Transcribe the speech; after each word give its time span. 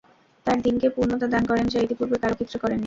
তাঁর 0.45 0.57
দীনকে 0.63 0.87
পূর্ণতা 0.95 1.27
দান 1.27 1.43
করেন, 1.49 1.65
যা 1.67 1.79
ইতিপূর্বে 1.81 2.17
কারও 2.21 2.37
ক্ষেত্রে 2.37 2.57
করেননি। 2.59 2.79